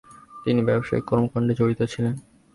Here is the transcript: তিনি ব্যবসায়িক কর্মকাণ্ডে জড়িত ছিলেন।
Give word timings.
তিনি 0.43 0.61
ব্যবসায়িক 0.67 1.05
কর্মকাণ্ডে 1.09 1.53
জড়িত 1.59 1.81
ছিলেন। 1.93 2.13